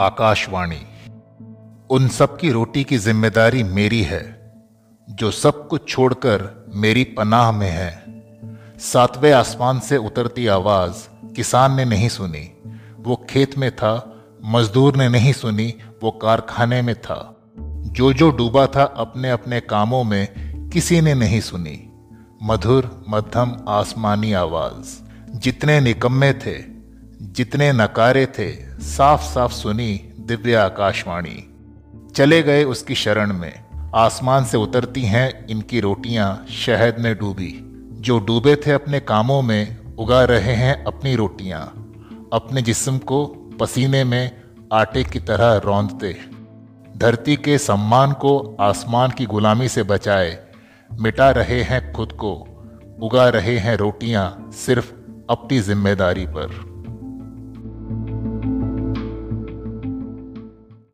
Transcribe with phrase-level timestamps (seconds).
[0.00, 0.80] आकाशवाणी।
[1.90, 4.52] उन सब की रोटी की ज़िम्मेदारी मेरी है,
[5.10, 8.04] जो सब कुछ छोड़कर मेरी पनाह में है।
[8.78, 12.62] सातवें आसमान से उतरती आवाज़ किसान ने नहीं सुनी।
[12.98, 17.36] वो खेत में था, मजदूर ने नहीं सुनी। वो कारखाने में था।
[17.80, 20.28] जो जो डूबा था अपने अपने कामों में
[20.70, 21.92] किसी ने नहीं सुनी।
[22.42, 24.98] मधुर, मध्यम, आसमानी आवाज़।
[25.38, 26.69] जितने निकम्मे थे
[27.30, 31.54] जितने नकारे थे साफ़ साफ़ सुनी दिव्य आकाशवाणी।
[32.14, 37.60] चले गए उसकी शरण में। आसमान से उतरती हैं इनकी रोटियाँ शहद में डूबी।
[37.92, 41.62] जो डूबे थे अपने कामों में, उगा रहे हैं अपनी रोटियाँ।
[42.32, 43.26] अपने जिस्म को
[43.60, 44.40] पसीने में
[44.72, 46.16] आटे की तरह रौंदते।
[46.96, 50.38] धरती के सम्मान को आसमान की गुलामी से बचाए।
[51.00, 52.46] मिटा रहे हैं खुद को।
[53.02, 54.92] उगा रहे हैं रोटियाँ सिर्फ़
[55.30, 56.70] अपनी ज़िम्मेदारी पर।